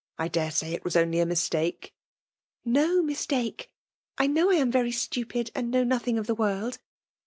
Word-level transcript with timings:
I 0.17 0.29
dsve 0.29 0.47
si^ 0.49 0.71
it 0.73 0.83
was 0.83 0.95
oiily 0.95 1.21
a 1.21 1.27
mistake. 1.27 1.93
*'No 2.65 3.03
mistake!— 3.03 3.69
4 4.17 4.29
know 4.29 4.49
X 4.49 4.59
am 4.59 4.71
very 4.71 4.89
stsi]^ 4.89 5.25
mnd 5.51 5.67
know 5.67 5.83
nothing 5.83 6.17
of 6.17 6.25
the 6.25 6.33
world. 6.33 6.79